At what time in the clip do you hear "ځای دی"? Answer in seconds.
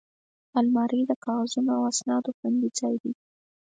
2.79-3.11